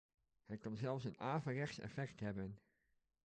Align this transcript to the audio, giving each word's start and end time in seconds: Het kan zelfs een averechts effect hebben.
Het 0.45 0.59
kan 0.59 0.77
zelfs 0.77 1.03
een 1.05 1.19
averechts 1.19 1.79
effect 1.79 2.19
hebben. 2.19 2.57